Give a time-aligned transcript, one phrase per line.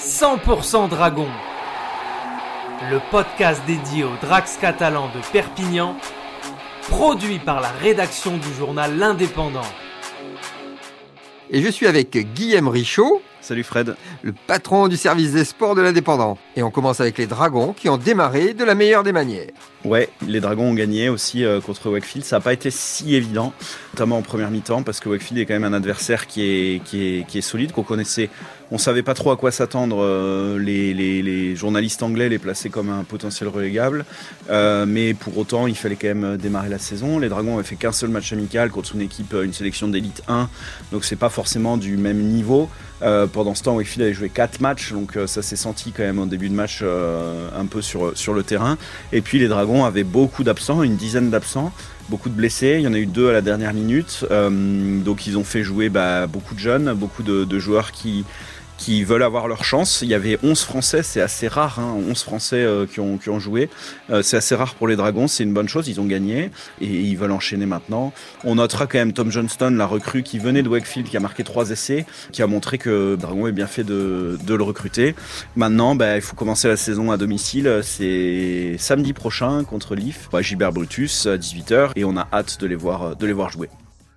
[0.00, 1.28] 100% Dragon,
[2.90, 5.94] le podcast dédié aux Drax catalans de Perpignan,
[6.88, 9.60] produit par la rédaction du journal L'Indépendant.
[11.50, 13.96] Et je suis avec Guillaume Richaud, Salut Fred.
[14.22, 16.38] le patron du service des sports de l'Indépendant.
[16.56, 19.50] Et on commence avec les Dragons qui ont démarré de la meilleure des manières.
[19.84, 22.24] Ouais, les Dragons ont gagné aussi euh, contre Wakefield.
[22.24, 23.52] Ça n'a pas été si évident,
[23.94, 27.72] notamment en première mi-temps, parce que Wakefield est quand même un adversaire qui est, solide,
[27.72, 28.30] qu'on connaissait.
[28.72, 29.98] On savait pas trop à quoi s'attendre.
[30.00, 34.04] euh, les, journalistes anglais les plaçaient comme un potentiel relégable.
[34.48, 37.18] Euh, mais pour autant, il fallait quand même démarrer la saison.
[37.18, 40.22] Les Dragons avaient fait qu'un seul match amical contre une équipe, euh, une sélection d'élite
[40.28, 40.48] 1.
[40.92, 42.68] Donc c'est pas forcément du même niveau.
[43.02, 46.02] Euh, pendant ce temps, Wakefield avait joué 4 matchs, donc euh, ça s'est senti quand
[46.02, 48.76] même en début de match euh, un peu sur le terrain.
[49.12, 51.72] Et puis les Dragons avaient beaucoup d'absents, une dizaine d'absents,
[52.10, 52.76] beaucoup de blessés.
[52.78, 54.26] Il y en a eu deux à la dernière minute.
[54.30, 58.24] Euh, donc ils ont fait jouer bah, beaucoup de jeunes, beaucoup de, de joueurs qui,
[58.80, 60.00] qui veulent avoir leur chance.
[60.02, 63.68] Il y avait 11 Français, c'est assez rare, hein, 11 Français euh, qui, ont, joué.
[64.08, 66.50] Euh, c'est assez rare pour les Dragons, c'est une bonne chose, ils ont gagné
[66.80, 68.12] et ils veulent enchaîner maintenant.
[68.42, 71.44] On notera quand même Tom Johnston, la recrue qui venait de Wakefield, qui a marqué
[71.44, 75.14] trois essais, qui a montré que Dragon est bien fait de, le recruter.
[75.56, 77.80] Maintenant, bah, il faut commencer la saison à domicile.
[77.82, 82.66] C'est samedi prochain contre l'IF, bah, Gilbert Brutus à 18h et on a hâte de
[82.66, 83.68] les voir jouer.